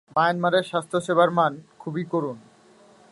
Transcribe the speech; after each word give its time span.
মায়ানমারের 0.17 0.63
স্বাস্থ্যসেবার 0.63 1.29
মান 1.31 1.53
খুবই 1.79 2.03
করুণ। 2.03 2.37